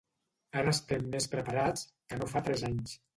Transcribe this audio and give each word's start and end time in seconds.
Ara 0.61 0.71
estem 0.75 1.05
més 1.15 1.29
preparats 1.33 1.83
que 2.09 2.19
no 2.23 2.31
fa 2.33 2.43
tres 2.49 2.65
anys. 2.71 2.97